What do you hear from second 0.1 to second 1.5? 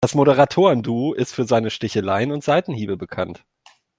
Moderatoren-Duo ist für